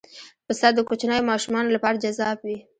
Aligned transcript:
پسه 0.45 0.67
د 0.73 0.79
کوچنیو 0.87 1.29
ماشومانو 1.31 1.73
لپاره 1.75 2.01
جذاب 2.03 2.37
وي. 2.45 2.57